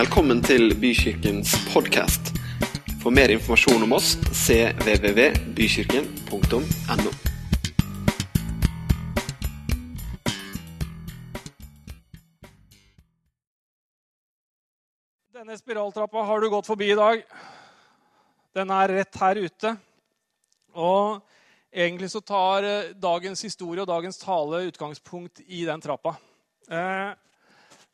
[0.00, 2.30] Velkommen til Bykirkens podkast.
[3.02, 7.10] For mer informasjon om oss cvvvbykirken.no.
[15.36, 17.20] Denne spiraltrappa har du gått forbi i dag.
[18.56, 19.76] Den er rett her ute.
[20.80, 21.20] Og
[21.68, 26.16] egentlig så tar eh, dagens historie og dagens tale utgangspunkt i den trappa.
[26.72, 27.12] Eh,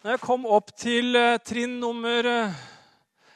[0.04, 2.64] når jeg kom opp til eh, trinn nummer eh,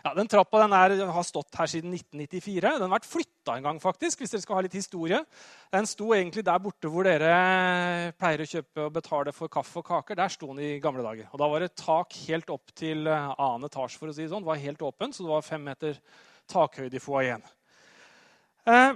[0.04, 2.60] ja, Den trappa den er, har stått her siden 1994.
[2.64, 5.18] Den har vært flytta en gang, faktisk, hvis dere skal ha litt historie.
[5.74, 9.88] Den sto egentlig der borte hvor dere pleier å kjøpe og betale for kaffe og
[9.90, 10.16] kaker.
[10.20, 11.28] Der sto den i gamle dager.
[11.32, 14.00] Og Da var det tak helt opp til eh, annen etasje.
[14.00, 14.44] for å si Det sånn.
[14.44, 16.00] Det var helt åpent, så det var fem meter
[16.50, 17.44] takhøyde i foajeen.
[18.66, 18.92] Eh,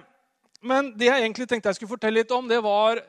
[0.64, 3.02] men det jeg egentlig tenkte jeg skulle fortelle litt om, det var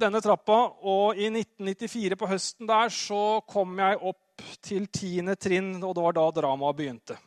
[0.00, 0.58] denne trappa.
[0.86, 6.04] Og i 1994 på høsten der så kom jeg opp til tiende trinn, og det
[6.04, 7.18] var da dramaet begynte.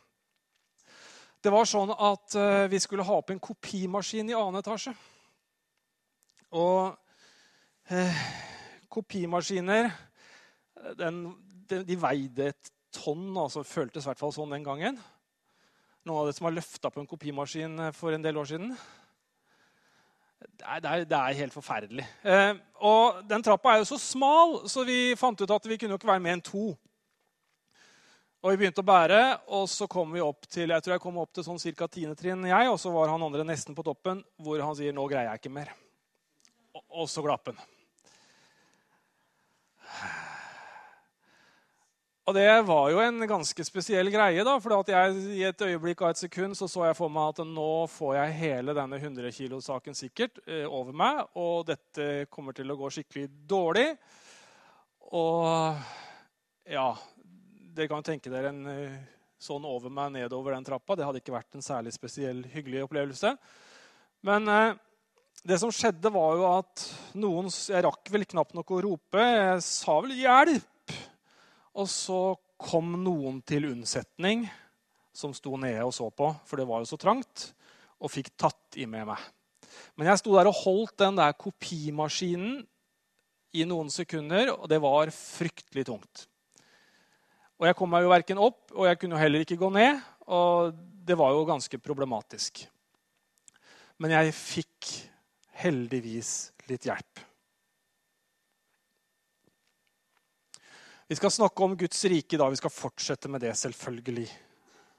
[1.38, 4.92] Det var sånn at eh, vi skulle ha opp en kopimaskin i annen etasje.
[6.58, 6.96] Og
[7.94, 8.22] eh,
[8.90, 9.92] kopimaskiner
[10.98, 11.22] den,
[11.70, 14.98] de, de veide et tonn, altså føltes i hvert fall sånn den gangen.
[16.08, 18.74] Noen av dere som har løfta på en kopimaskin eh, for en del år siden?
[20.38, 22.04] Det er, det er, helt forferdelig.
[22.22, 22.52] Eh,
[22.86, 25.98] og den trappa er jo så smal, så vi fant ut at vi kunne jo
[25.98, 26.66] ikke være med enn to.
[28.38, 31.18] Og Vi begynte å bære, og så kom vi opp til jeg tror jeg kom
[31.18, 31.88] opp til sånn ca.
[31.90, 32.46] tiende trinn.
[32.46, 35.40] jeg, Og så var han andre nesten på toppen, hvor han sier 'nå greier jeg
[35.42, 35.74] ikke mer'.
[36.74, 37.58] Og, og så glapp han.
[42.28, 44.42] Og det var jo en ganske spesiell greie.
[44.44, 47.86] da, for I et øyeblikk av et sekund så, så jeg for meg at nå
[47.88, 51.22] får jeg hele denne 100 kilo-saken sikkert eh, over meg.
[51.40, 53.88] Og dette kommer til å gå skikkelig dårlig.
[55.08, 55.80] Og
[56.68, 56.90] ja
[57.78, 59.00] Dere kan tenke dere en eh,
[59.40, 60.98] sånn over meg nedover den trappa.
[60.98, 63.38] Det hadde ikke vært en særlig spesiell hyggelig opplevelse.
[64.28, 64.74] Men eh,
[65.48, 69.30] det som skjedde, var jo at noen Jeg rakk vel knapt nok å rope.
[69.32, 70.74] Jeg sa vel 'hjelp'.
[71.78, 74.48] Og så kom noen til unnsetning
[75.14, 77.52] som sto nede og så på, for det var jo så trangt,
[77.98, 79.20] og fikk tatt i med meg.
[79.98, 82.60] Men jeg sto der og holdt den der kopimaskinen
[83.54, 86.26] i noen sekunder, og det var fryktelig tungt.
[87.58, 89.98] Og jeg kom meg jo verken opp, og jeg kunne jo heller ikke gå ned.
[90.30, 90.74] Og
[91.08, 92.62] det var jo ganske problematisk.
[93.98, 94.90] Men jeg fikk
[95.58, 97.27] heldigvis litt hjelp.
[101.08, 102.50] Vi skal snakke om Guds rike da.
[102.52, 104.26] Vi skal fortsette med det, selvfølgelig.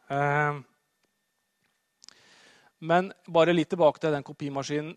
[0.09, 0.55] Eh,
[2.89, 4.95] men bare litt tilbake til den kopimaskinen.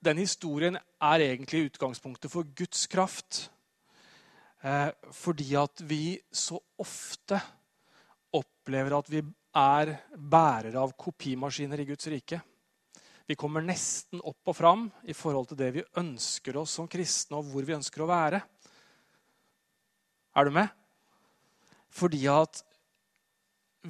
[0.00, 3.50] Den historien er egentlig utgangspunktet for Guds kraft.
[4.64, 7.36] Eh, fordi at vi så ofte
[8.32, 12.40] opplever at vi er bærere av kopimaskiner i Guds rike.
[13.28, 17.36] Vi kommer nesten opp og fram i forhold til det vi ønsker oss som kristne,
[17.36, 18.40] og hvor vi ønsker å være.
[20.36, 20.68] Er du med?
[21.90, 22.62] Fordi at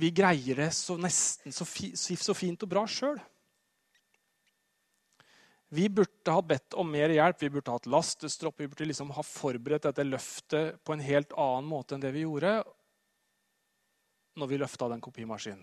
[0.00, 3.18] vi greier det så nesten så, fi, så fint og bra sjøl.
[5.70, 8.58] Vi burde ha bedt om mer hjelp, vi burde ha hatt lastestropp.
[8.58, 12.24] Vi burde liksom ha forberedt dette løftet på en helt annen måte enn det vi
[12.24, 12.58] gjorde
[14.40, 15.62] når vi løfta den kopimaskinen.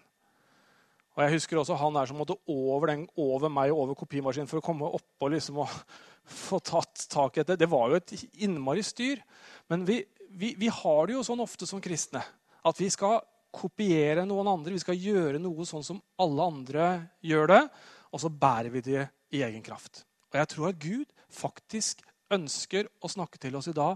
[1.18, 4.50] Og jeg husker også Han der som måtte over, den, over meg og over kopimaskinen
[4.50, 5.64] for å komme opp og liksom
[6.46, 7.58] få tatt tak i dette.
[7.64, 8.14] Det var jo et
[8.46, 9.24] innmari styr.
[9.72, 12.24] Men vi, vi, vi, har det jo sånn ofte som kristne
[12.68, 13.22] at vi skal
[13.54, 14.76] kopiere noen andre.
[14.76, 16.90] Vi skal gjøre noe sånn som alle andre
[17.26, 17.64] gjør det,
[18.12, 20.04] og så bærer vi det i egen kraft.
[20.32, 23.96] Og jeg tror at Gud faktisk ønsker å snakke til oss i dag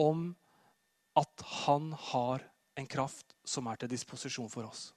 [0.00, 0.30] om
[1.16, 2.44] at han har
[2.76, 4.90] en kraft som er til disposisjon for oss.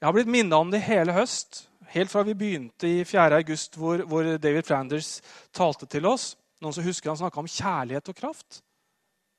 [0.00, 1.62] Jeg har blitt minnet om det hele høst,
[1.94, 3.38] helt fra vi begynte i 4.
[3.38, 5.20] august, hvor, hvor David Flanders
[5.54, 6.32] talte til oss.
[6.62, 8.62] Noen som husker han snakka om kjærlighet og kraft?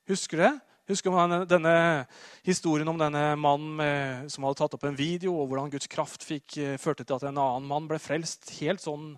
[0.04, 0.54] Husker du det?
[0.84, 2.04] Husker man denne,
[2.44, 6.58] historien om denne mannen som hadde tatt opp en video, og hvordan Guds kraft fikk,
[6.60, 8.50] eh, førte til at en annen mann ble frelst?
[8.58, 9.14] Helt sånn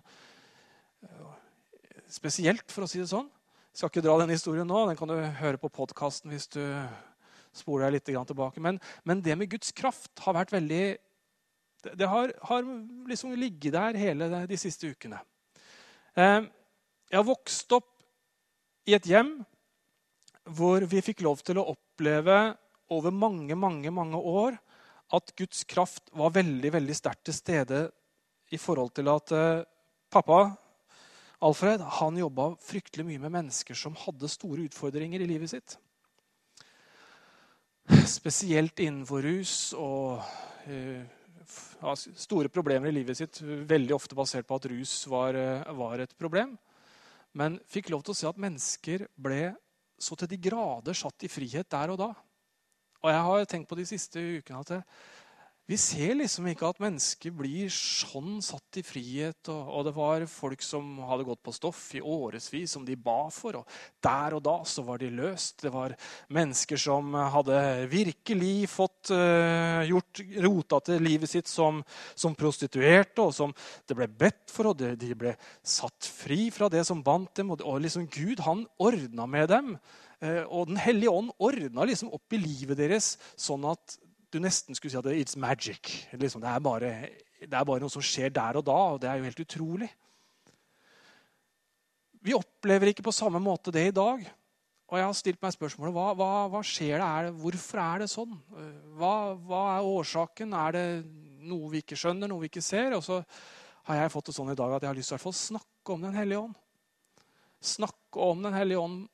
[1.03, 1.33] eh,
[2.07, 3.27] spesielt, for å si det sånn.
[3.75, 4.85] Jeg skal ikke dra den historien nå.
[4.87, 6.63] Den kan du høre på podkasten hvis du
[7.51, 8.63] spoler deg litt tilbake.
[8.63, 10.85] Men, men, det med Guds kraft har vært veldig
[11.83, 12.63] Det, det har, har,
[13.05, 15.19] liksom ligget der hele de siste ukene.
[16.15, 16.47] Eh,
[17.11, 17.91] jeg har vokst opp
[18.87, 19.35] i et hjem
[20.55, 22.55] hvor vi fikk lov til å oppleve
[22.93, 24.57] over mange, mange, mange år
[25.15, 27.81] at Guds kraft var veldig veldig sterkt til stede
[28.51, 29.65] i forhold til at eh,
[30.11, 30.41] pappa
[31.45, 35.75] Alfred han jobba fryktelig mye med mennesker som hadde store utfordringer i livet sitt.
[38.09, 40.23] spesielt innenfor rus og
[40.67, 41.05] eh,
[41.81, 45.99] ja, store problemer i livet sitt, veldig ofte basert på at rus var, eh, var,
[45.99, 46.57] et problem.
[47.37, 49.53] Men fikk lov til å se at mennesker ble
[49.99, 52.09] så til de grader satt i frihet der og da.
[53.03, 54.71] Og jeg har tenkt på de siste ukene at
[55.67, 59.49] vi ser liksom ikke at mennesker blir sånn satt i frihet.
[59.51, 63.27] Og, og, det var folk som hadde gått på stoff i årevis, som de ba
[63.35, 63.59] for.
[63.59, 63.73] Og
[64.03, 65.59] der og da så var de løst.
[65.65, 65.97] Det var
[66.31, 67.59] mennesker som hadde
[67.91, 71.83] virkelig fått uh, gjort rota til livet sitt som,
[72.15, 73.51] som, prostituerte, og som
[73.91, 75.35] det ble bedt for, og de, de ble
[75.67, 77.51] satt fri fra det som bandt dem.
[77.51, 79.75] Og, og liksom Gud, han ordna med dem.
[80.23, 83.99] Uh, og Den hellige ånd ordna liksom opp i livet deres sånn at
[84.33, 85.93] du nesten skulle si at it's magic.
[86.11, 86.91] Liksom, det, er bare,
[87.39, 89.89] det, er bare, noe som skjer der og da, og det er jo helt utrolig.
[92.27, 94.25] Vi opplever ikke på samme måte det i dag.
[94.87, 97.07] Og jeg har stilt meg spørsmålet hva, hva, hva skjer det?
[97.07, 97.31] Er det?
[97.41, 98.35] Hvorfor er det sånn?
[98.99, 100.55] Hva, hva, er årsaken?
[100.55, 100.85] Er det
[101.47, 102.95] noe vi ikke skjønner, noe vi ikke ser?
[102.95, 103.19] Og så
[103.89, 106.07] har jeg fått det sånn i dag at jeg har lyst til å snakke om
[106.07, 106.55] Den hellige ånd.
[107.63, 109.05] Snakke om Den hellige ånd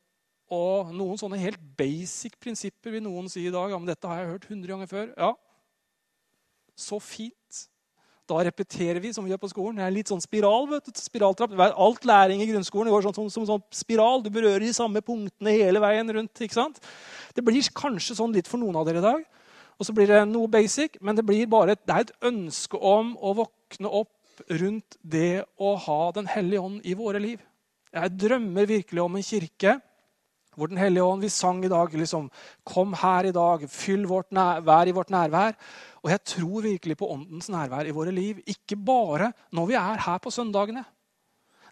[0.54, 3.74] og noen sånne helt basic prinsipper vil noen si i dag.
[3.74, 5.10] Ja, men dette har jeg hørt 100 ganger før.
[5.18, 5.34] Ja,
[6.76, 7.64] så fint.
[8.30, 9.80] Da repeterer vi som vi gjør på skolen.
[9.82, 10.68] Det er litt sånn spiral.
[10.72, 11.54] vet du, spiraltrapp.
[11.60, 14.24] Alt læring i grunnskolen går sånn, som, som, som, spiral.
[14.24, 16.42] Du berører de samme punktene hele veien rundt.
[16.42, 16.80] ikke sant?
[17.36, 19.26] Det blir kanskje sånn litt for noen av dere i dag.
[19.76, 22.80] Og så blir det noe basic, men det, blir bare et, det er et ønske
[22.80, 24.14] om å våkne opp
[24.50, 27.42] rundt det å ha Den hellige ånd i våre liv.
[27.94, 29.76] Jeg drømmer virkelig om en kirke
[30.56, 32.30] hvor Den hellige ånd, vi sang i dag liksom,
[32.66, 35.56] Kom her i dag, fyll vårt nærvær i vårt nærvær.
[36.04, 38.42] Og jeg tror virkelig på Åndens nærvær i våre liv.
[38.48, 40.84] Ikke bare når vi er her på søndagene.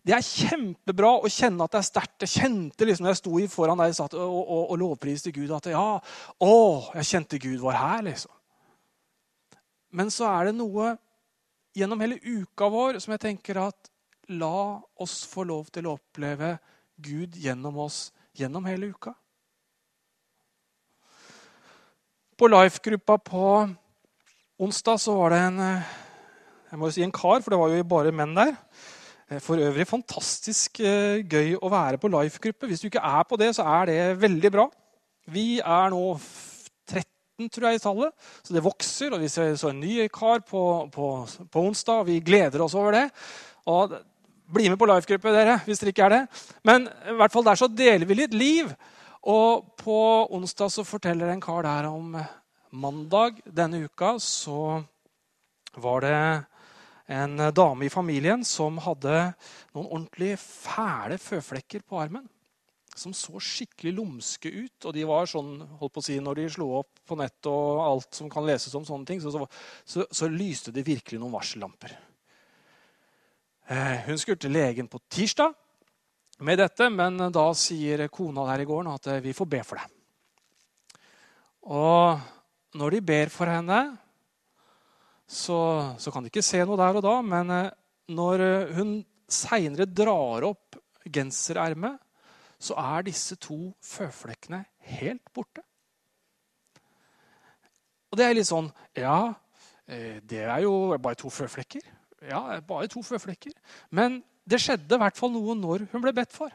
[0.02, 2.24] Det er kjempebra å kjenne at det er sterkt.
[2.26, 6.00] Jeg kjente liksom når jeg sto foran deg og, og, og, lovpriste Gud, at ja,
[6.42, 6.56] å,
[6.98, 8.02] jeg kjente Gud var her.
[8.10, 8.32] liksom.
[9.92, 10.96] Men så er det noe
[11.78, 13.92] gjennom hele uka vår som jeg tenker at
[14.32, 16.56] la oss få lov til å oppleve
[17.02, 18.08] Gud gjennom oss
[18.38, 19.14] gjennom hele uka.
[22.38, 23.48] På Life-gruppa på
[24.62, 25.60] onsdag så var det en
[26.72, 28.54] jeg må jo si en kar, for det var jo bare menn der.
[29.28, 32.70] Eh, for øvrig fantastisk eh, gøy å være på Life-gruppe.
[32.70, 34.70] Hvis du ikke er på det, så er det veldig bra.
[35.32, 36.06] Vi er nå
[36.88, 39.12] 13 tror jeg, i tallet, så det vokser.
[39.12, 40.64] og Vi så en ny kar på,
[40.96, 43.06] på, på onsdag, og vi gleder oss over det.
[43.68, 43.98] Og
[44.52, 46.22] bli med på life-gruppe, dere, hvis dere ikke er det.
[46.68, 48.72] Men i hvert fall der så deler vi litt liv.
[49.32, 49.98] Og på
[50.34, 52.16] onsdag så forteller en kar der om
[52.72, 54.82] mandag denne uka så
[55.78, 56.18] var det
[57.12, 59.34] en dame i familien som hadde
[59.76, 62.28] noen ordentlig fæle føflekker på armen.
[62.96, 64.88] Som så skikkelig lumske ut.
[64.88, 67.84] Og de var sånn, holdt på å si, når de slo opp på nett og
[67.86, 69.46] alt som kan leses om sånne ting, så,
[69.86, 71.96] så, så lyste det virkelig noen varsellamper.
[73.72, 75.54] Eh, hun skulle til legen på tirsdag
[76.44, 79.80] med dette, men da sier kona der i gården at eh, vi får be for
[79.80, 79.86] det.
[81.72, 82.20] Og
[82.76, 83.78] når de ber for henne,
[85.24, 85.60] så,
[85.96, 87.70] så kan de ikke se noe der og da, men eh,
[88.12, 88.44] når
[88.76, 88.92] hun
[89.32, 90.76] seinere drar opp
[91.08, 91.96] genserermet,
[92.60, 94.66] så er disse to føflekkene
[94.98, 95.64] helt borte.
[98.12, 98.68] Og det er litt sånn
[99.00, 99.32] Ja,
[99.88, 102.01] det er jo bare to føflekker.
[102.28, 103.54] Ja, bare to føflekker.
[103.90, 106.54] Men det skjedde i hvert fall noe når hun ble bedt for.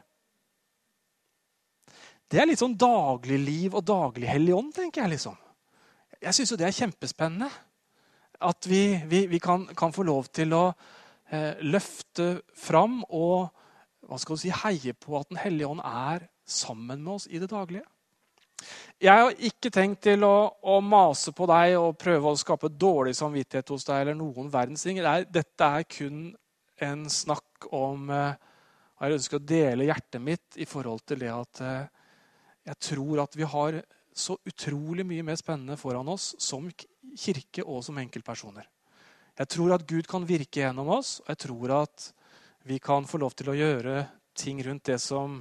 [2.27, 5.15] Det er litt sånn dagligliv og daglig hellig ånd, tenker jeg.
[5.15, 5.37] liksom.
[6.19, 7.49] Jeg syns det er kjempespennende.
[8.43, 10.65] At vi, vi, vi kan, kan, få lov til å
[11.33, 13.47] eh, løfte fram og
[14.07, 17.41] hva skal du si, heie på at Den hellige ånd er sammen med oss i
[17.41, 17.87] det daglige.
[18.97, 23.13] Jeg har ikke tenkt til å, å, mase på deg og prøve å skape dårlig
[23.17, 24.01] samvittighet hos deg.
[24.01, 24.97] eller noen verdens ting.
[25.29, 26.31] dette er kun
[26.81, 28.33] en snakk om eh,
[28.97, 31.85] Jeg ønsker å dele hjertet mitt i forhold til det at eh,
[32.65, 33.77] jeg tror at vi har
[34.17, 36.65] så utrolig mye mer spennende foran oss som
[37.17, 38.65] kirke og som enkeltpersoner.
[39.37, 42.07] Jeg tror at Gud kan virke gjennom oss, og jeg tror at
[42.65, 44.07] vi kan få lov til å gjøre
[44.37, 45.37] ting rundt det som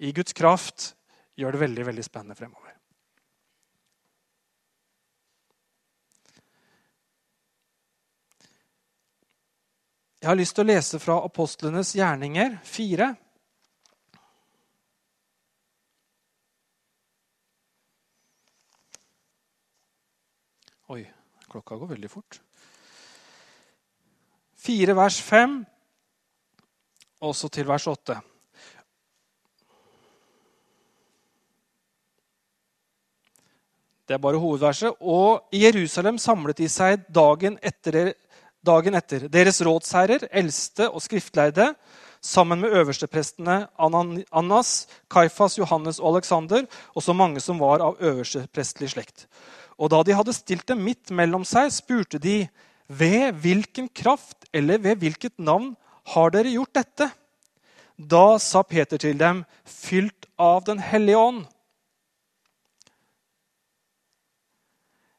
[0.00, 0.94] i Guds kraft
[1.36, 2.72] gjør det veldig, veldig spennende fremover.
[10.24, 13.10] Jeg har lyst til å lese fra apostlenes gjerninger 4.
[20.94, 21.02] Oi,
[21.52, 22.40] klokka går veldig fort.
[24.64, 25.58] 4 vers 5,
[27.28, 28.16] også til vers 8.
[34.04, 34.98] Det er bare hovedverset.
[35.00, 38.12] Og i Jerusalem samlet de seg dagen etter,
[38.64, 39.28] dagen etter.
[39.32, 41.72] Deres rådsherrer, eldste og skriftleide,
[42.24, 46.64] sammen med øversteprestene Annas, Kaifas, Johannes og Aleksander,
[46.96, 49.26] og så mange som var av øversteprestlig slekt.
[49.76, 52.44] Og da de hadde stilt dem midt mellom seg, spurte de,
[52.88, 55.72] ved hvilken kraft eller ved hvilket navn
[56.12, 57.08] har dere gjort dette?
[57.96, 61.44] Da sa Peter til dem, fylt av Den hellige ånd.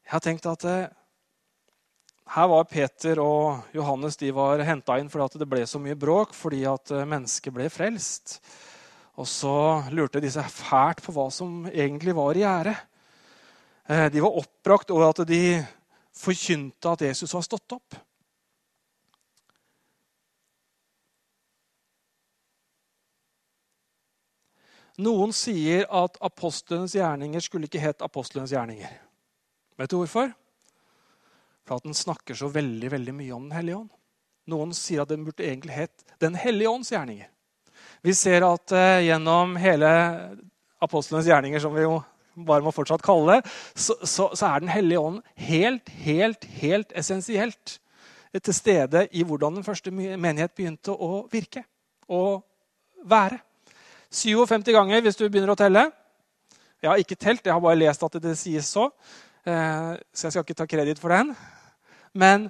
[0.05, 0.89] Jeg har tenkt at eh,
[2.35, 6.35] her var Peter og Johannes de var henta inn fordi det ble så mye bråk
[6.37, 8.37] fordi at eh, mennesket ble frelst.
[9.17, 9.55] Og så
[9.95, 12.75] lurte de seg fælt på hva som egentlig var i gjære.
[13.89, 15.41] Eh, de var oppbrakt over at de
[16.15, 17.97] forkynte at Jesus var stått opp.
[25.01, 29.04] Noen sier at apostlenes gjerninger skulle ikke hett apostlenes gjerninger.
[29.75, 30.31] Vet du hvorfor?
[31.65, 33.93] For at den snakker så veldig veldig mye om Den hellige ånd.
[34.51, 37.31] Noen sier at den burde egentlig hett Den hellige ånds gjerninger.
[38.05, 39.89] Vi ser at uh, gjennom hele
[40.83, 41.97] apostlenes gjerninger, som vi jo
[42.35, 46.95] bare må fortsatt kalle det, så, så, så er Den hellige ånd helt, helt, helt
[46.95, 47.79] essensielt
[48.35, 51.63] til stede i hvordan den første menighet begynte å virke
[52.11, 52.43] og
[53.07, 53.39] være.
[54.11, 55.85] 57 ganger hvis du begynner å telle.
[56.83, 58.89] Jeg har ikke telt, jeg har bare lest at det sies så.
[59.45, 61.35] Eh, så jeg skal ikke ta kreditt for den.
[62.17, 62.49] Men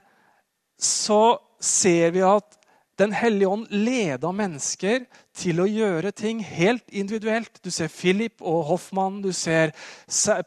[0.79, 2.61] så ser vi at
[2.95, 5.01] Den hellige ånd leda mennesker
[5.35, 7.57] til å gjøre ting helt individuelt.
[7.59, 9.73] Du ser Philip og Hoffmann, du ser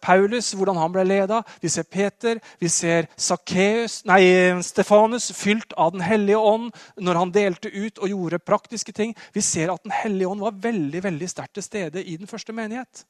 [0.00, 1.42] Paulus, hvordan han ble leda.
[1.60, 4.22] Vi ser Peter, vi ser Sakkeus, nei,
[4.64, 9.12] Stefanus fylt av Den hellige ånd når han delte ut og gjorde praktiske ting.
[9.36, 12.56] Vi ser at Den hellige ånd var veldig veldig sterkt til stede i den første
[12.56, 13.04] menighet.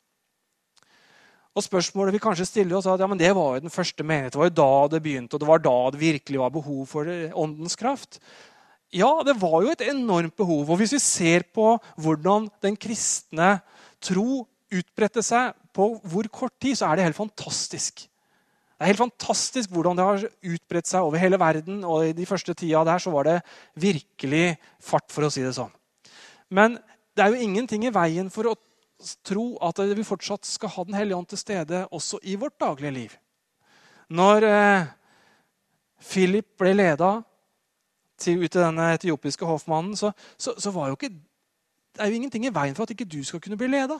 [1.58, 4.04] Og spørsmålet vi kanskje stiller oss er at ja, men det var jo den første
[4.06, 4.36] menighet.
[4.36, 7.10] Det var jo da det begynte, og det var da det virkelig var behov for
[7.42, 8.20] åndens kraft.
[8.94, 10.70] Ja, det var jo et enormt behov.
[10.70, 13.56] Og hvis vi ser på hvordan den kristne
[14.00, 18.04] tro utbredte seg på hvor kort tid, så er det helt fantastisk.
[18.06, 20.24] Det er helt fantastisk hvordan det har
[20.54, 21.82] utbredt seg over hele verden.
[21.82, 23.36] Og i de første tida der så var det
[23.74, 25.74] virkelig fart, for å si det sånn.
[26.54, 26.78] Men
[27.18, 28.56] det er jo ingenting i veien for å
[29.22, 32.90] tro at vi fortsatt skal ha Den hellige ånd til stede også i vårt daglige
[32.90, 33.16] liv.
[34.08, 34.86] Når eh,
[36.00, 37.18] Philip ble leda
[38.18, 42.46] ut til denne etiopiske hoffmannen, så, så, så var jo ikke, det er jo ingenting
[42.46, 43.98] i veien for at ikke du skal kunne bli leda.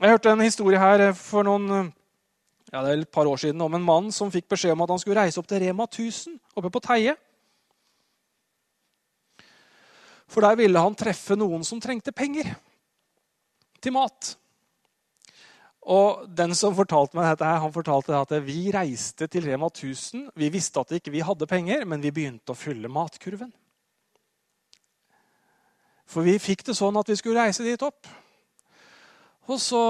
[0.00, 1.92] Jeg hørte en historie her eh, for noen,
[2.72, 4.90] ja, det er et par år siden om en mann som fikk beskjed om at
[4.90, 7.14] han skulle reise opp til Rema 1000 oppe på Teie.
[10.32, 12.54] For der ville han treffe noen som trengte penger
[13.82, 14.34] til mat.
[15.82, 20.28] Og den som fortalte meg dette, han fortalte at vi reiste til Rema 1000.
[20.38, 23.50] Vi visste at vi ikke hadde penger, men vi begynte å fylle matkurven.
[26.06, 28.06] For vi fikk det sånn at vi skulle reise dit opp.
[29.50, 29.82] Og så,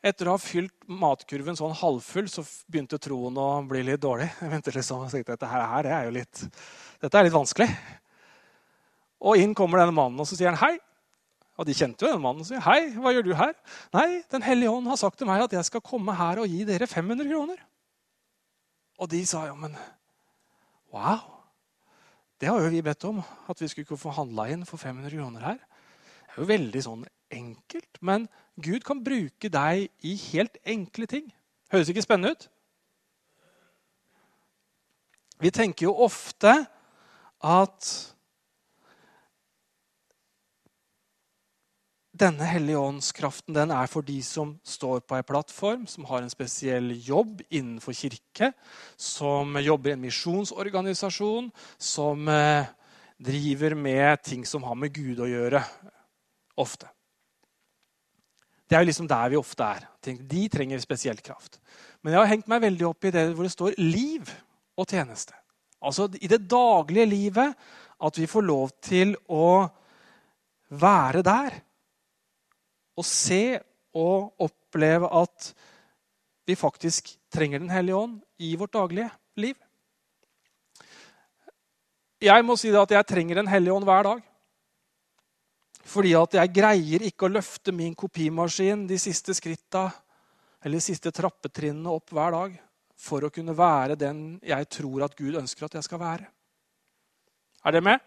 [0.00, 4.30] etter å ha fylt matkurven sånn halvfull, så begynte troen å bli litt dårlig.
[4.40, 6.44] Jeg ventet liksom, og tenkte dette her, det er jo litt,
[7.04, 7.68] dette er litt vanskelig.
[9.28, 10.78] Og inn kommer denne mannen, og så sier han hei.
[11.56, 13.54] Og de kjente jo den mannen og sier, 'Hei, hva gjør du her?'
[13.92, 16.64] 'Nei, Den hellige ånd har sagt til meg at jeg skal komme her og gi
[16.64, 17.62] dere 500 kroner.'
[18.98, 19.76] Og de sa, 'Ja, men
[20.92, 21.18] wow,
[22.40, 25.40] det har jo vi bedt om, at vi skulle få handla inn for 500 kroner
[25.40, 25.64] her.'
[26.36, 28.28] Det er jo veldig sånn enkelt, men
[28.60, 31.32] Gud kan bruke deg i helt enkle ting.
[31.72, 32.48] Høres ikke spennende ut?
[35.40, 36.66] Vi tenker jo ofte
[37.44, 37.88] at
[42.16, 46.32] denne hellige åndskraften den er for de som står på ei plattform, som har en
[46.32, 48.52] spesiell jobb innenfor kirke,
[48.96, 52.68] som jobber i en misjonsorganisasjon, som eh,
[53.18, 55.62] driver med ting som har med Gud å gjøre.
[56.56, 56.88] Ofte.
[58.66, 59.84] Det er jo liksom der vi ofte er.
[60.16, 61.60] De trenger spesiell kraft.
[62.00, 64.30] Men jeg har hengt meg veldig opp i det hvor det står liv
[64.76, 65.36] og tjeneste.
[65.84, 67.52] Altså i det daglige livet
[68.06, 69.68] at vi får lov til å
[70.72, 71.60] være der
[72.96, 73.58] å se
[73.96, 75.50] og oppleve at
[76.46, 79.56] vi faktisk trenger Den hellige ånd i vårt daglige liv.
[82.22, 84.22] Jeg må si at jeg trenger Den hellige ånd hver dag.
[85.86, 89.88] Fordi at jeg greier ikke å løfte min kopimaskin de siste skritta
[90.64, 92.56] eller de siste trappetrinnene opp hver dag
[92.96, 96.26] for å kunne være den jeg tror at Gud ønsker at jeg skal være.
[97.62, 98.02] Er dere med?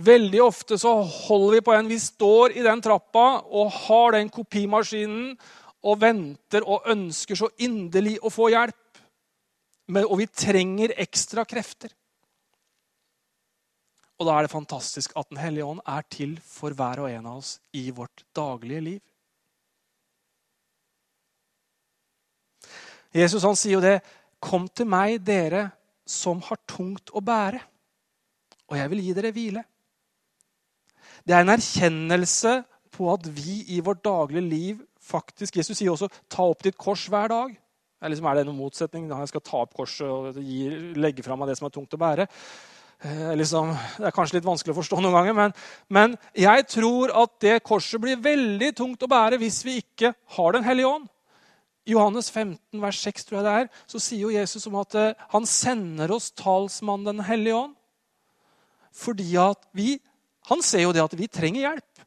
[0.00, 4.30] Veldig ofte så holder vi på en Vi står i den trappa og har den
[4.32, 5.34] kopimaskinen
[5.84, 9.00] og venter og ønsker så inderlig å få hjelp.
[9.90, 11.92] Men, og vi trenger ekstra krefter.
[14.20, 17.26] Og da er det fantastisk at Den hellige ånd er til for hver og en
[17.26, 19.00] av oss i vårt daglige liv.
[23.16, 23.98] Jesus han sier jo det.
[24.40, 25.66] Kom til meg, dere
[26.08, 27.60] som har tungt å bære,
[28.70, 29.64] og jeg vil gi dere hvile.
[31.26, 32.60] Det er en erkjennelse
[32.94, 37.08] på at vi i vårt daglige liv faktisk Jesus sier også 'ta opp ditt kors
[37.08, 37.56] hver dag'.
[38.00, 39.08] Liksom, er det noen motsetning?
[39.08, 41.92] Da jeg skal ta opp korset og gi, legge fra meg det som er tungt
[41.92, 42.26] å bære.
[43.00, 45.54] Eh, liksom, det er kanskje litt vanskelig å forstå noen ganger, men,
[45.88, 50.52] men, jeg tror at det korset blir veldig tungt å bære hvis vi ikke har
[50.52, 51.08] Den hellige ånd.
[51.88, 54.96] I Johannes 15, vers 6 tror jeg det er, så sier jo Jesus om at
[55.00, 57.76] eh, han sender oss talsmannen Den hellige ånd.
[58.92, 59.94] Fordi at vi
[60.48, 62.04] Han ser jo det at vi trenger hjelp.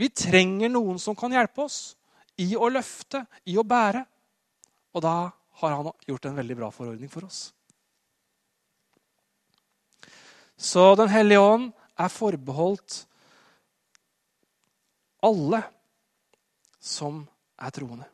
[0.00, 1.94] Vi trenger noen som kan hjelpe oss
[2.40, 4.02] i å løfte, i å bære.
[4.96, 5.16] Og da
[5.60, 7.50] har han gjort en veldig bra forordning for oss.
[10.56, 13.04] Så Den hellige ånd er forbeholdt
[15.24, 15.60] alle
[16.80, 17.22] som
[17.60, 18.08] er troende.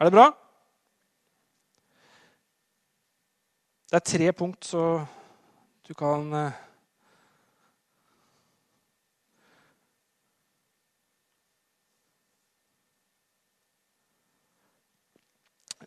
[0.00, 0.26] Er det bra?
[3.88, 5.04] Det er tre punkt, så
[5.86, 6.32] du kan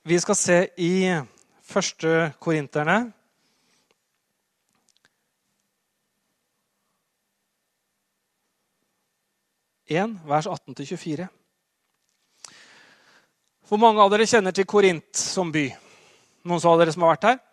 [0.07, 0.91] Vi skal se i
[1.67, 2.93] første Korinterne.
[9.91, 11.25] En, vers 18-24.
[13.67, 15.65] Hvor mange av dere kjenner til Korint som by?
[16.47, 17.43] Noen av dere som har vært her?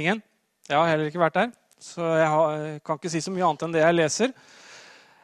[0.00, 0.24] Ingen?
[0.66, 3.78] Jeg har heller ikke vært der, så jeg kan ikke si så mye annet enn
[3.78, 4.36] det jeg leser.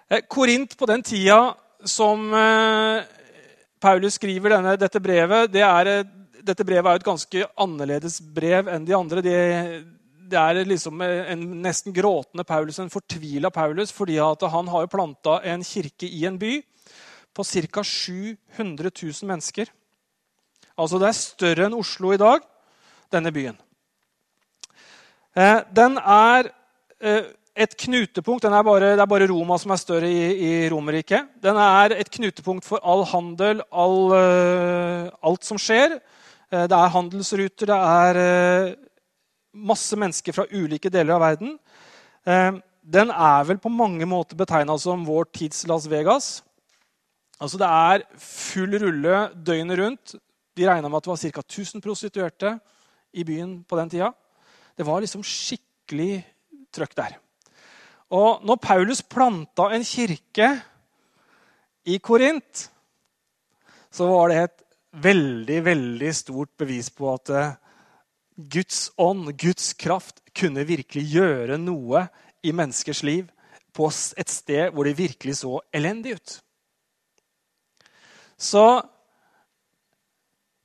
[0.06, 1.42] Eh, Korint på den tida
[1.82, 3.22] som eh,
[3.84, 6.06] Paulus skriver denne, dette brevet, det er,
[6.40, 9.20] dette brevet er et ganske annerledes brev enn de andre.
[9.24, 9.36] Det,
[10.32, 15.64] det er liksom en nesten gråtende Paulus, en fortvila Paulus, fordi han har planta en
[15.66, 16.56] kirke i en by
[17.34, 17.84] på ca.
[17.84, 19.68] 700 000 mennesker.
[20.80, 22.40] Altså det er større enn Oslo i dag,
[23.12, 23.58] denne byen.
[25.34, 26.48] Eh, den er
[27.02, 28.44] eh, et knutepunkt.
[28.44, 31.30] Er bare, det er bare Roma som er større i, i Romerriket.
[31.42, 36.00] Den er et knutepunkt for all handel, all, uh, alt som skjer.
[36.50, 38.74] Uh, det er handelsruter, det er uh,
[39.54, 41.58] masse mennesker fra ulike deler av verden.
[42.82, 46.42] den er vel på mange måter betegna som vår tids Las Vegas.
[47.38, 50.14] Altså Det er full rulle døgnet rundt.
[50.56, 51.40] De regna med at det var ca.
[51.40, 52.58] 1000 prostituerte
[53.12, 54.10] i byen på den tida.
[54.76, 56.24] Det var liksom skikkelig
[56.74, 57.23] trøkk der.
[58.14, 60.50] Og når Paulus planta en kirke
[61.90, 62.68] i Korint,
[63.90, 64.64] så var det et
[65.04, 67.56] veldig, veldig stort bevis på at eh,
[68.36, 72.08] Guds ånd, Guds kraft, kunne virkelig gjøre noe
[72.42, 73.28] i menneskers liv
[73.74, 73.86] på
[74.18, 76.34] et sted hvor det virkelig så elendig ut.
[78.38, 78.64] Så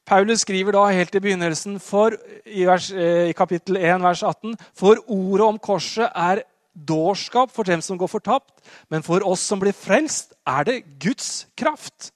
[0.09, 4.55] Paulus skriver da helt i begynnelsen for, i, vers, eh, i kapittel 1, vers 18.:
[4.73, 6.41] For ordet om korset er
[6.75, 11.47] dårskap for dem som går fortapt, men for oss som blir frelst, er det Guds
[11.57, 12.11] kraft.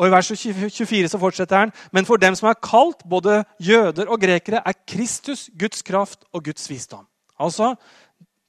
[0.00, 4.08] Og I vers 24 så fortsetter han, men for dem som er kalt, både jøder
[4.08, 7.04] og grekere, er Kristus Guds kraft og Guds visdom.
[7.40, 7.74] Altså,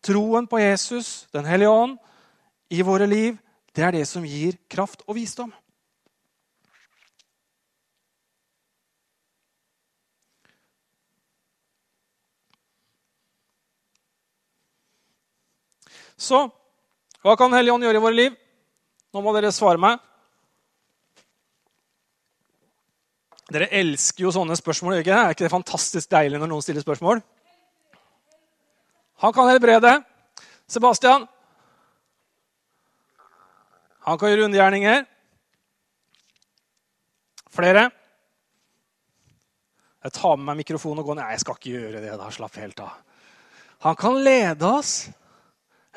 [0.04, 1.98] troen på Jesus, Den hellige ånd,
[2.72, 3.38] i våre liv,
[3.76, 5.52] det er det som gir kraft og visdom.
[16.22, 16.46] Så
[17.22, 18.38] hva kan Helligånd gjøre i våre liv?
[19.14, 20.00] Nå må dere svare meg.
[23.52, 25.02] Dere elsker jo sånne spørsmål.
[25.02, 25.14] ikke?
[25.14, 27.22] Er ikke det fantastisk deilig når noen stiller spørsmål?
[29.22, 29.98] Han kan helbrede.
[30.72, 31.28] Sebastian.
[34.08, 35.04] Han kan gjøre undergjerninger.
[37.52, 37.90] Flere?
[40.02, 41.26] Jeg tar med meg mikrofonen og går ned.
[41.28, 42.14] Nei, jeg skal ikke gjøre det.
[42.18, 42.96] da, Slapp helt av.
[43.86, 44.96] Han kan lede oss.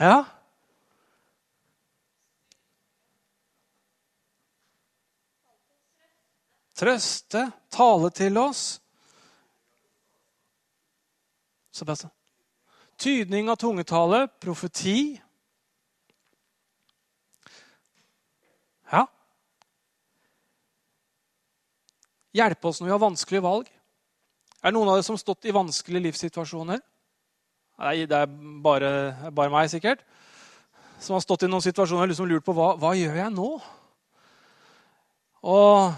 [0.00, 0.24] Ja?
[6.74, 8.64] Trøste, tale til oss.
[11.74, 12.10] Sebastian.
[12.98, 15.20] Tydning av tungetale, profeti.
[18.90, 19.04] Ja.
[22.34, 23.70] Hjelpe oss når vi har vanskelige valg.
[24.62, 26.82] Er det noen av dere som har stått i vanskelige livssituasjoner?
[27.82, 28.90] Nei, det er bare,
[29.34, 30.04] bare meg, sikkert.
[31.02, 33.48] som har stått i noen situasjoner og liksom lurt på hva, hva gjør jeg nå.
[35.44, 35.92] Og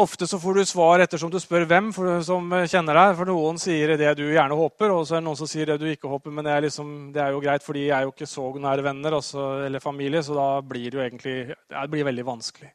[0.00, 3.12] ofte så får du svar ettersom du spør hvem for, som kjenner deg.
[3.18, 5.76] For noen sier det du gjerne håper, og så er det noen som sier det
[5.82, 6.32] du ikke håper.
[6.34, 8.86] Men det er, liksom, det er jo greit, for de er jo ikke så nære
[8.88, 12.72] venner også, eller familie, så da blir det jo egentlig det blir veldig vanskelig.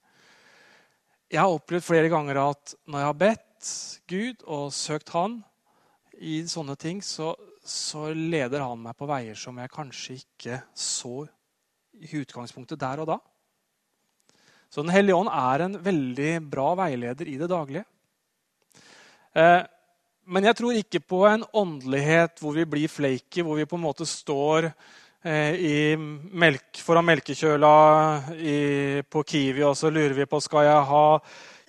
[1.33, 3.73] Jeg har opplevd flere ganger at når jeg har bedt
[4.07, 5.39] Gud og søkt Han
[6.21, 7.33] i sånne ting, så,
[7.65, 11.25] så leder Han meg på veier som jeg kanskje ikke så
[11.95, 13.17] i utgangspunktet der og da.
[14.69, 17.85] Så Den hellige ånd er en veldig bra veileder i det daglige.
[19.35, 19.63] Eh,
[20.25, 23.85] men jeg tror ikke på en åndelighet hvor vi blir flaky, hvor vi på en
[23.85, 24.69] måte står
[25.23, 27.75] eh, melk, foran melkekjøla
[28.35, 28.57] i,
[29.09, 31.05] på Kiwi og så lurer vi på skal jeg ha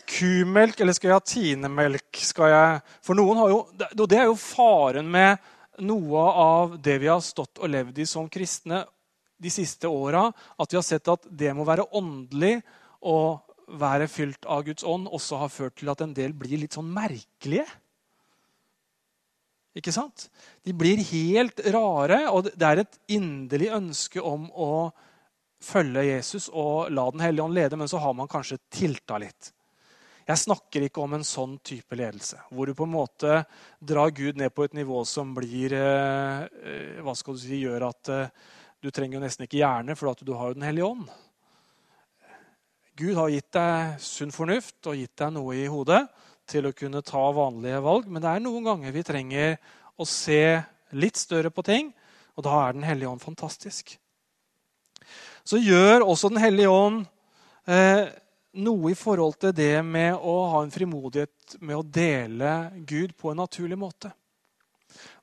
[0.07, 2.23] kumelk eller skal jeg ha tinemelk.
[2.23, 3.61] Skal jeg, for noen har jo,
[4.07, 5.55] Det er jo faren med
[5.85, 8.85] noe av det vi har stått og levd i som kristne
[9.37, 10.29] de siste åra.
[10.57, 12.61] At vi har sett at det må være åndelig
[13.07, 13.43] og
[13.81, 16.89] være fylt av Guds ånd også har ført til at en del blir litt sånn
[16.95, 17.67] merkelige.
[19.77, 20.29] Ikke sant?
[20.65, 24.89] De blir helt rare, og det er et inderlig ønske om å
[25.61, 29.53] følge Jesus og la Den hellige ånd lede, men så har man kanskje tilta litt.
[30.27, 33.45] Jeg snakker ikke om en sånn type ledelse, hvor du på en måte
[33.79, 37.87] drar Gud ned på et nivå som blir eh, eh, hva skal du si, gjør
[37.93, 38.33] at eh,
[38.83, 41.07] du trenger jo nesten ikke hjerne, for du har jo Den hellige ånd.
[42.99, 46.03] Gud har gitt deg sunn fornuft og gitt deg noe i hodet
[46.51, 49.57] til å kunne ta vanlige valg, men det er noen ganger vi trenger
[49.95, 50.43] å se
[50.97, 51.95] litt større på ting,
[52.35, 53.95] og da er Den hellige ånd fantastisk.
[55.47, 57.05] Så gjør også Den hellige ånd
[57.71, 58.11] eh,
[58.57, 62.53] noe i forhold til det med å ha en frimodighet med å dele
[62.89, 64.13] Gud på en naturlig måte.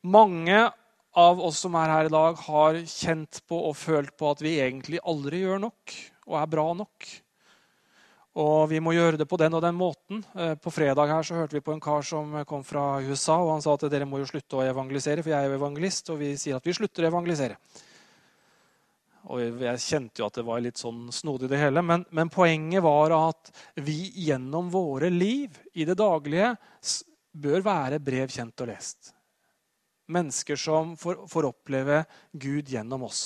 [0.03, 0.69] Mange
[1.13, 4.57] av oss som er her i dag, har kjent på og følt på at vi
[4.61, 5.93] egentlig aldri gjør nok
[6.27, 7.09] og er bra nok.
[8.41, 10.23] Og vi må gjøre det på den og den måten.
[10.33, 13.37] Eh, på fredag her så hørte vi på en kar som kom fra USA.
[13.37, 16.09] og Han sa at dere må jo slutte å evangelisere, for jeg er jo evangelist.
[16.09, 17.59] Og vi sier at vi slutter å evangelisere.
[19.31, 21.83] Og jeg kjente jo at det var litt sånn snodig, det hele.
[21.85, 26.53] Men, men, poenget var at vi gjennom våre liv i det daglige
[27.33, 29.13] bør være brev kjent og lest.
[30.11, 32.01] Mennesker som får, får oppleve
[32.35, 33.23] Gud gjennom oss.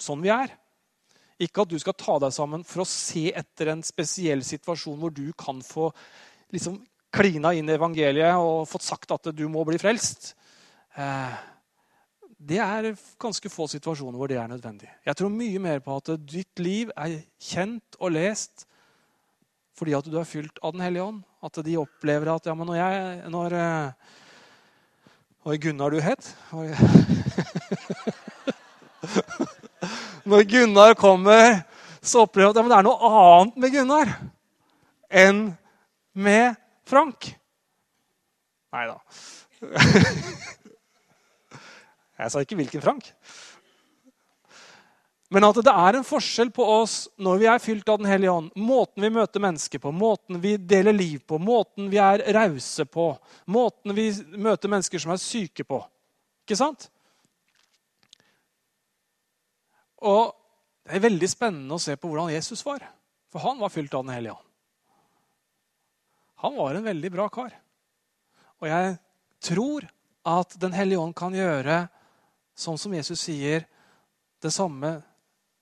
[0.00, 0.52] Sånn vi er.
[1.40, 5.14] Ikke at du skal ta deg sammen for å se etter en spesiell situasjon hvor
[5.16, 5.88] du kan få
[6.52, 6.76] liksom,
[7.10, 10.34] klina inn i evangeliet og fått sagt at du må bli frelst.
[11.00, 11.40] Eh,
[12.40, 14.88] det er ganske få situasjoner hvor det er nødvendig.
[15.04, 18.66] Jeg tror mye mer på at ditt liv er kjent og lest
[19.76, 21.22] fordi at du er fylt av Den hellige ånd.
[21.40, 23.92] At de opplever at ja, men når jeg Når, eh,
[25.56, 26.36] Gunnar du het
[30.28, 31.62] Når Gunnar kommer,
[32.02, 34.08] så opplever jeg at ja, det er noe annet med Gunnar
[35.10, 35.56] enn
[36.12, 36.54] med
[36.86, 37.36] Frank.
[38.70, 38.98] Nei da.
[42.20, 43.10] Jeg sa ikke hvilken Frank.
[45.30, 48.32] Men at det er en forskjell på oss når vi er fylt av Den hellige
[48.34, 48.50] ånd.
[48.58, 53.12] Måten vi møter mennesker på, måten vi deler liv på, måten vi er rause på,
[53.46, 55.78] måten vi møter mennesker som er syke på.
[56.44, 56.90] Ikke sant?
[60.02, 60.36] Og
[60.90, 62.82] Det er veldig spennende å se på hvordan Jesus var.
[63.30, 64.46] For han var fylt av Den hellige ånd.
[66.42, 67.52] Han var en veldig bra kar.
[68.58, 68.96] Og jeg
[69.44, 69.86] tror
[70.26, 71.84] at Den hellige ånd kan gjøre
[72.60, 73.64] Sånn som Jesus sier,
[74.40, 74.98] det samme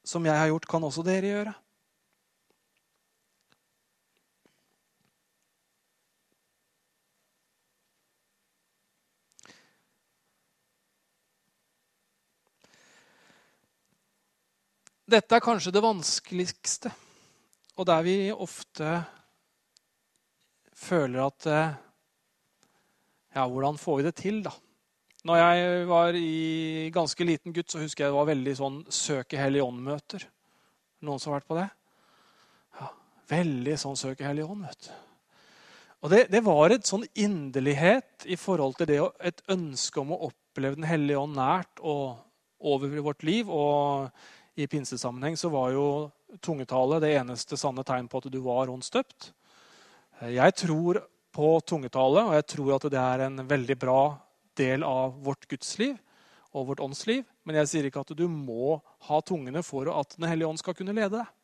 [0.03, 1.55] som jeg har gjort, kan også dere gjøre.
[15.09, 16.91] Dette er kanskje det vanskeligste,
[17.79, 18.99] og der vi ofte
[20.77, 21.77] føler at eh,
[23.39, 24.53] Ja, hvordan får vi det til, da?
[25.27, 29.41] Når jeg var i ganske liten gutt, så husker jeg det var veldig sånn søke
[29.41, 30.23] Hellig ånd-møter.
[31.03, 31.67] Noen som har vært på det?
[32.79, 32.91] Ja,
[33.33, 34.63] Veldig sånn søke Hellig ånd.
[34.69, 34.91] vet
[35.99, 40.21] Og det, det, var et sånn inderlighet i forhold til det, et ønske om å
[40.29, 42.23] oppleve Den hellige ånd nært og
[42.63, 43.51] over vårt liv.
[43.51, 44.07] Og
[44.55, 45.89] i pinsesammenheng så var jo
[46.39, 49.33] tungetale det eneste sanne tegn på at du var åndsdøpt.
[50.31, 51.03] Jeg tror
[51.35, 54.01] på tungetale, og jeg tror at det er en veldig bra
[54.59, 55.97] del av vårt gudsliv
[56.53, 57.25] og vårt åndsliv.
[57.47, 60.77] Men jeg sier ikke at du må ha tungene for at Den hellige ånd skal
[60.79, 61.35] kunne lede deg.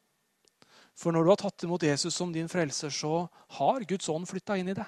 [0.94, 3.26] For når du har tatt imot Jesus som din frelser, så
[3.58, 4.86] har Guds ånd flytta inn i deg.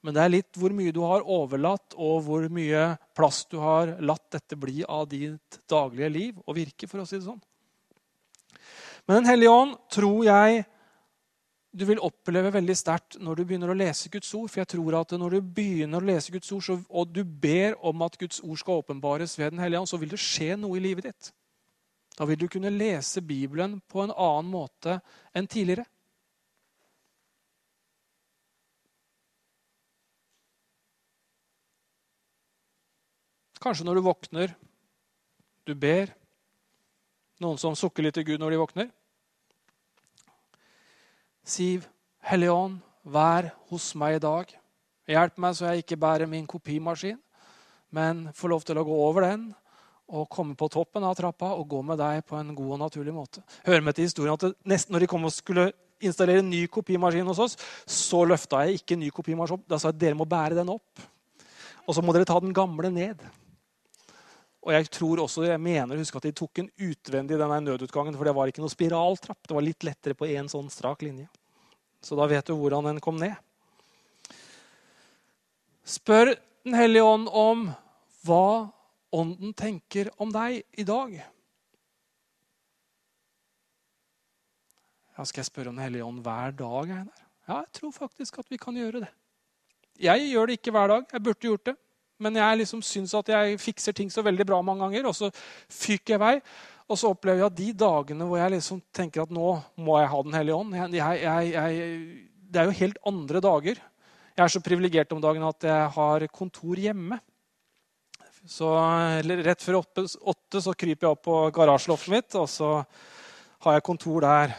[0.00, 2.84] Men det er litt hvor mye du har overlatt, og hvor mye
[3.16, 6.88] plass du har latt dette bli av ditt daglige liv og virke.
[6.88, 7.42] for å si det sånn.
[9.06, 10.64] Men Den hellige ånd tror jeg
[11.70, 14.50] du vil oppleve veldig sterkt når du begynner å lese Guds ord.
[14.50, 17.76] For jeg tror at når du begynner å lese Guds ord, så, og du ber
[17.86, 20.80] om at Guds ord skal åpenbares ved Den hellige ånd, så vil det skje noe
[20.80, 21.30] i livet ditt.
[22.18, 24.98] Da vil du kunne lese Bibelen på en annen måte
[25.32, 25.86] enn tidligere.
[33.60, 34.54] Kanskje når du våkner,
[35.68, 36.10] du ber.
[37.44, 38.88] Noen som sukker litt til Gud når de våkner.
[41.46, 41.86] Siv,
[42.20, 44.50] Hellige Ånd, vær hos meg i dag.
[45.10, 47.16] Hjelp meg så jeg ikke bærer min kopimaskin,
[47.90, 49.48] men får lov til å gå over den
[50.10, 53.14] og komme på toppen av trappa og gå med deg på en god og naturlig
[53.14, 53.42] måte.
[53.66, 55.70] Hører med til historien at nesten når de kom og skulle
[56.02, 59.66] installere en ny kopimaskin hos oss, så løfta jeg ikke en ny kopimaskin opp.
[59.70, 61.04] Da sa jeg at dere må bære den opp.
[61.86, 63.22] Og så må dere ta den gamle ned.
[64.60, 68.28] Og jeg tror også, jeg mener, husk at de tok en utvendig denne nødutgangen, for
[68.28, 69.40] det var ikke noe spiraltrapp.
[69.48, 71.30] Det var litt lettere på én sånn strak linje.
[72.04, 73.36] Så da vet du hvordan den kom ned.
[75.84, 77.70] Spør Den hellige ånd om
[78.28, 78.68] hva
[79.10, 81.14] Ånden tenker om deg i dag.
[85.16, 86.92] Ja, skal jeg spørre om Den hellige ånd hver dag?
[87.00, 87.24] Einar?
[87.48, 89.10] Ja, jeg tror faktisk at vi kan gjøre det.
[90.00, 91.08] Jeg gjør det ikke hver dag.
[91.10, 91.74] Jeg burde gjort det.
[92.20, 95.30] Men jeg liksom syns at jeg fikser ting så veldig bra mange ganger, og så
[95.72, 96.34] fyker jeg vei.
[96.90, 100.22] Og så opplever jeg de dagene hvor jeg liksom tenker at nå må jeg ha
[100.26, 101.90] Den hellige ånd jeg, jeg, jeg,
[102.50, 103.82] Det er jo helt andre dager.
[104.34, 107.20] Jeg er så privilegert om dagen at jeg har kontor hjemme.
[108.48, 108.72] Så
[109.28, 112.72] Rett før åtte så kryper jeg opp på garasjeloftet mitt, og så
[113.66, 114.54] har jeg kontor der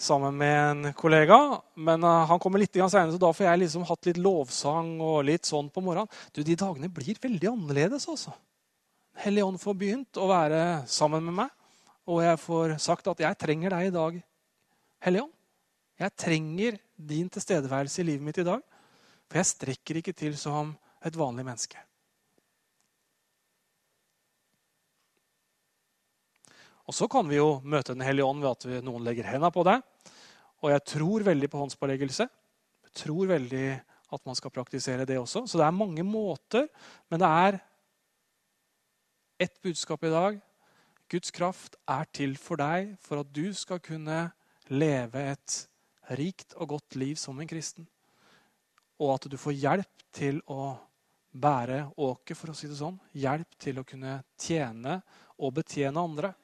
[0.00, 1.38] sammen med en kollega.
[1.74, 5.24] Men uh, han kommer litt senere, så da får jeg liksom hatt litt lovsang og
[5.28, 6.10] litt sånn på morgenen.
[6.32, 8.08] Du, De dagene blir veldig annerledes.
[8.08, 8.34] altså.
[9.20, 11.52] Hellig Ånd får begynt å være sammen med meg.
[12.10, 14.16] Og jeg får sagt at jeg trenger deg i dag,
[15.04, 15.36] Hellig Ånd.
[16.00, 18.64] Jeg trenger din tilstedeværelse i livet mitt i dag.
[19.28, 20.72] For jeg strekker ikke til som
[21.04, 21.89] et vanlig menneske.
[26.90, 29.62] Og Så kan vi jo møte Den hellige ånd ved at noen legger hendene på
[29.68, 29.84] deg.
[30.60, 32.26] Og jeg tror veldig på håndspåleggelse.
[32.88, 33.66] Jeg tror veldig
[34.10, 35.44] at man skal praktisere det også.
[35.46, 36.66] Så det er mange måter,
[37.08, 37.60] men det er
[39.40, 40.40] ett budskap i dag.
[41.10, 44.26] Guds kraft er til for deg for at du skal kunne
[44.68, 45.56] leve et
[46.18, 47.86] rikt og godt liv som en kristen.
[48.98, 50.74] Og at du får hjelp til å
[51.30, 52.98] bære åket, for å si det sånn.
[53.14, 54.98] Hjelp til å kunne tjene
[55.38, 56.34] og betjene andre.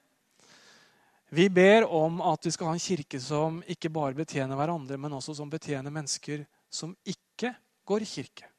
[1.35, 5.17] Vi ber om at vi skal ha en kirke som ikke bare betjener hverandre, men
[5.17, 7.51] også som betjener mennesker som ikke
[7.87, 8.51] går i kirke.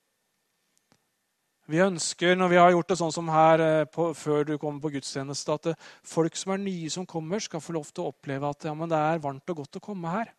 [1.67, 4.79] Vi ønsker, når vi har gjort det sånn som her eh, på, før du kommer
[4.79, 8.13] på gudstjeneste, at eh, folk som er nye som kommer, skal få lov til å
[8.13, 10.31] oppleve at ja, det er varmt og godt å komme her.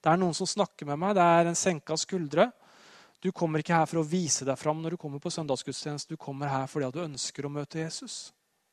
[0.00, 1.12] Det er noen som snakker med meg.
[1.18, 2.48] Det er en senka skuldre.
[3.22, 6.16] Du kommer ikke her for å vise deg fram når du kommer på søndagsgudstjeneste.
[6.16, 8.32] Du kommer her fordi du ønsker å møte Jesus.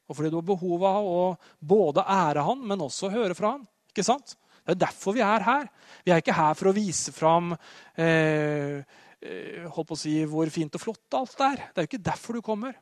[0.09, 1.23] Og fordi du har behov av å
[1.61, 3.65] både ære han, men også høre fra han.
[3.93, 4.33] Ikke sant?
[4.65, 5.69] Det er derfor vi er her.
[6.05, 8.81] Vi er ikke her for å vise fram eh,
[9.19, 11.65] eh holdt på å si, hvor fint og flott alt er.
[11.69, 12.77] Det er jo ikke derfor du kommer.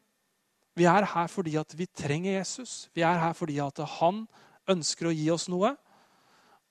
[0.78, 2.88] Vi er her fordi at vi trenger Jesus.
[2.94, 4.26] Vi er her fordi at han
[4.70, 5.74] ønsker å gi oss noe.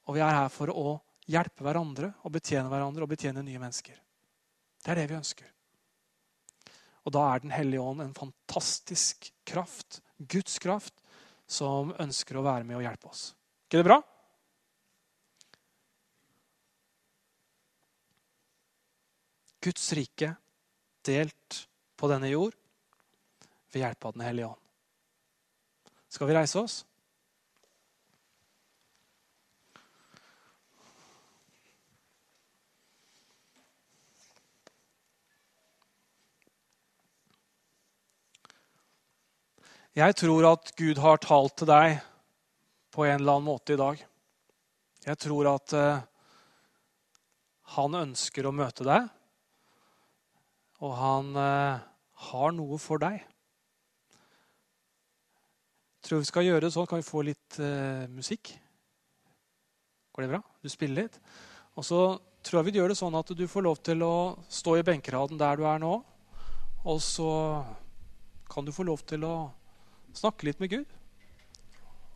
[0.07, 3.99] Og vi er her for å hjelpe hverandre og betjene hverandre og betjene nye mennesker.
[4.85, 5.49] Det er det vi ønsker.
[7.07, 10.95] Og da er Den hellige ånd en fantastisk kraft Guds kraft
[11.47, 13.31] som ønsker å være med og hjelpe oss.
[13.71, 14.01] ikke det bra?
[19.67, 20.35] Guds rike
[21.07, 21.63] delt
[21.99, 22.55] på denne jord
[23.73, 24.63] ved hjelp av Den hellige ånd.
[26.13, 26.77] Skal vi reise oss?
[39.97, 41.95] Jeg tror at Gud har talt til deg
[42.93, 43.97] på en eller annen måte i dag.
[45.07, 46.05] Jeg tror at uh,
[47.79, 49.09] han ønsker å møte deg,
[50.85, 51.81] og han uh,
[52.29, 53.25] har noe for deg.
[55.97, 56.93] Jeg tror vi skal gjøre det sånn.
[56.93, 58.53] Kan vi få litt uh, musikk?
[60.13, 60.45] Går det bra?
[60.61, 61.21] Du spiller litt?
[61.73, 64.77] Og så tror jeg vi gjør det sånn at du får lov til å stå
[64.77, 66.03] i benkeraden der du er nå.
[66.85, 67.65] Og så
[68.53, 69.39] kan du få lov til å
[70.17, 70.93] Snakke litt med Gud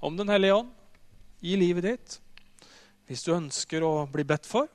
[0.01, 0.71] om Den hellige ånd
[1.45, 2.15] i livet ditt.
[3.05, 4.71] Hvis du ønsker å bli bedt for,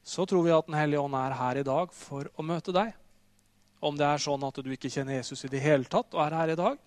[0.00, 2.94] så tror vi at Den hellige ånd er her i dag for å møte deg.
[3.84, 6.36] Om det er sånn at du ikke kjenner Jesus i det hele tatt og er
[6.36, 6.80] her i dag,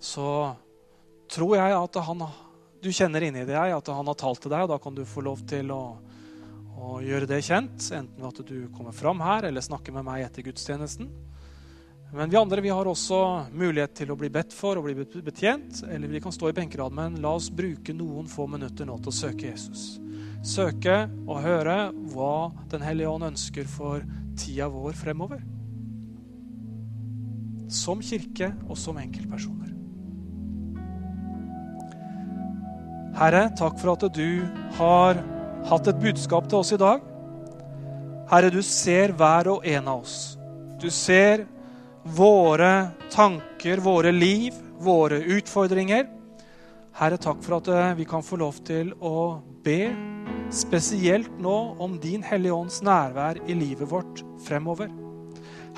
[0.00, 0.28] så
[1.32, 2.26] tror jeg at han,
[2.80, 5.24] du kjenner inni deg at han har talt til deg, og da kan du få
[5.24, 5.82] lov til å,
[6.76, 7.88] å gjøre det kjent.
[7.96, 11.08] Enten ved at du kommer fram her eller snakker med meg etter gudstjenesten.
[12.12, 13.20] Men vi andre vi har også
[13.54, 15.84] mulighet til å bli bedt for og bli betjent.
[15.86, 19.12] Eller vi kan stå i benkerad, men la oss bruke noen få minutter nå til
[19.12, 20.00] å søke Jesus.
[20.42, 21.78] Søke og høre
[22.10, 24.02] hva Den hellige ånd ønsker for
[24.40, 25.42] tida vår fremover
[27.70, 29.70] som kirke og som enkeltpersoner.
[33.20, 34.42] Herre, takk for at du
[34.78, 35.20] har
[35.70, 37.02] hatt et budskap til oss i dag.
[38.30, 40.16] Herre, du ser hver og en av oss.
[40.80, 41.44] Du ser
[42.02, 46.08] våre tanker, våre liv, våre utfordringer.
[46.96, 49.92] Herre, takk for at eh, vi kan få lov til å be
[50.54, 54.90] spesielt nå om Din Hellige Ånds nærvær i livet vårt fremover.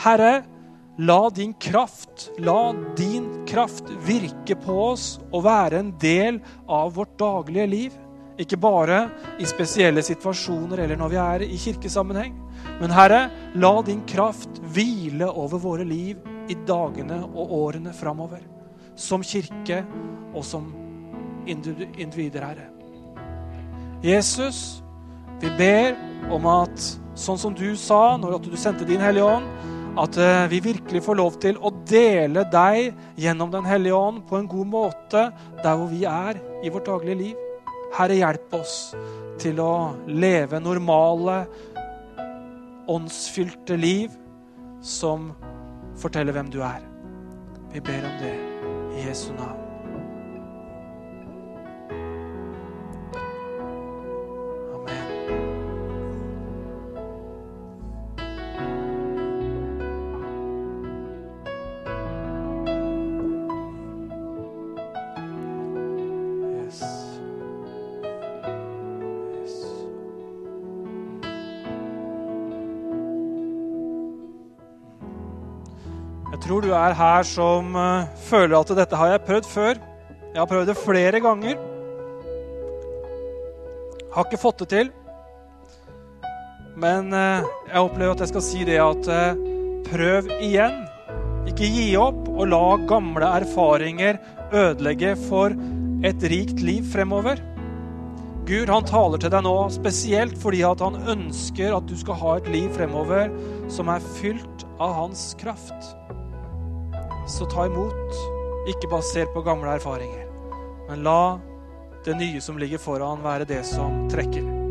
[0.02, 0.42] Herre,
[0.98, 7.14] La din kraft, la din kraft virke på oss og være en del av vårt
[7.18, 7.94] daglige liv.
[8.40, 9.04] Ikke bare
[9.40, 12.36] i spesielle situasjoner eller når vi er i kirkesammenheng.
[12.80, 18.40] Men Herre, la din kraft hvile over våre liv i dagene og årene framover.
[18.96, 19.82] Som kirke
[20.32, 20.70] og som
[21.46, 22.68] individer, Herre.
[24.02, 24.82] Jesus,
[25.42, 25.94] vi ber
[26.32, 29.46] om at sånn som du sa når du sendte din Hellige Ånd,
[30.00, 34.38] at eh, vi virkelig får lov til å dele deg gjennom Den hellige ånd på
[34.38, 35.24] en god måte
[35.60, 37.51] der hvor vi er i vårt daglige liv.
[37.92, 38.76] Herre, hjelp oss
[39.42, 41.42] til å leve normale,
[42.92, 44.14] åndsfylte liv
[44.82, 45.30] som
[46.00, 46.80] forteller hvem du er.
[47.72, 48.36] Vi ber om det
[48.96, 49.61] i Jesu navn.
[76.42, 79.78] Tror du er her som uh, føler at dette har jeg prøvd før.
[80.32, 81.60] Jeg har prøvd det flere ganger.
[84.12, 84.90] Har ikke fått det til.
[86.82, 89.38] Men uh, jeg opplever at jeg skal si det at uh,
[89.90, 90.82] prøv igjen.
[91.50, 94.20] Ikke gi opp, og la gamle erfaringer
[94.52, 95.54] ødelegge for
[96.06, 97.40] et rikt liv fremover.
[98.46, 102.36] Gud han taler til deg nå spesielt fordi at han ønsker at du skal ha
[102.40, 103.30] et liv fremover
[103.70, 105.92] som er fylt av hans kraft.
[107.32, 108.16] Så ta imot,
[108.68, 110.26] ikke basert på gamle erfaringer,
[110.90, 111.38] men la
[112.04, 114.61] det nye som ligger foran, være det som trekker.